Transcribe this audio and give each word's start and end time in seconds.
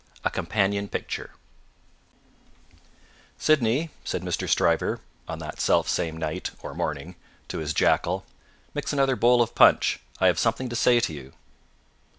A 0.23 0.31
Companion 0.31 0.87
Picture 0.87 1.29
"Sydney," 3.37 3.91
said 4.03 4.23
Mr. 4.23 4.49
Stryver, 4.49 4.99
on 5.27 5.37
that 5.37 5.61
self 5.61 5.87
same 5.87 6.17
night, 6.17 6.49
or 6.63 6.73
morning, 6.73 7.13
to 7.49 7.59
his 7.59 7.71
jackal; 7.71 8.25
"mix 8.73 8.91
another 8.91 9.15
bowl 9.15 9.43
of 9.43 9.53
punch; 9.53 9.99
I 10.19 10.25
have 10.25 10.39
something 10.39 10.69
to 10.69 10.75
say 10.75 10.99
to 11.01 11.13
you." 11.13 11.33